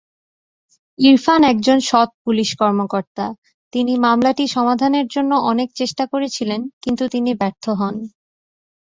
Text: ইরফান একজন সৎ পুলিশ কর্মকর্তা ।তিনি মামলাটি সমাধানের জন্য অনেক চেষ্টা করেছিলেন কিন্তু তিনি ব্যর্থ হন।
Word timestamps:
ইরফান 0.99 1.41
একজন 1.45 1.77
সৎ 1.89 2.09
পুলিশ 2.23 2.49
কর্মকর্তা 2.59 3.25
।তিনি 3.73 3.93
মামলাটি 4.05 4.43
সমাধানের 4.55 5.05
জন্য 5.07 5.31
অনেক 5.51 5.69
চেষ্টা 5.75 6.03
করেছিলেন 6.11 6.61
কিন্তু 6.83 7.03
তিনি 7.13 7.31
ব্যর্থ 7.39 7.65
হন। 7.79 7.95